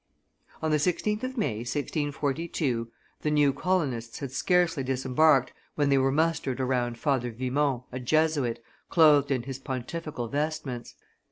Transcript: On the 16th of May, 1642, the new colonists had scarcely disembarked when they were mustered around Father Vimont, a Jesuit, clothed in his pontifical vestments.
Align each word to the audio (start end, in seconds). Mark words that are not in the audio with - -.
On 0.63 0.71
the 0.71 0.77
16th 0.77 1.21
of 1.21 1.37
May, 1.37 1.57
1642, 1.57 2.89
the 3.21 3.29
new 3.29 3.53
colonists 3.53 4.17
had 4.17 4.31
scarcely 4.31 4.81
disembarked 4.83 5.53
when 5.75 5.89
they 5.89 5.97
were 5.99 6.11
mustered 6.11 6.59
around 6.59 6.97
Father 6.97 7.29
Vimont, 7.31 7.83
a 7.91 7.99
Jesuit, 7.99 8.63
clothed 8.89 9.29
in 9.29 9.43
his 9.43 9.59
pontifical 9.59 10.27
vestments. 10.27 10.95